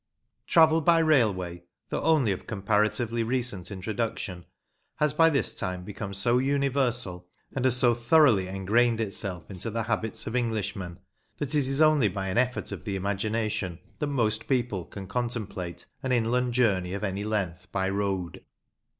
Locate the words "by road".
17.71-18.43